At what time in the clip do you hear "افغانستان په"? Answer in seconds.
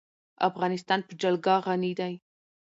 0.49-1.13